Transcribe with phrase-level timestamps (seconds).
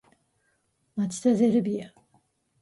[0.95, 1.93] 町田ゼルビア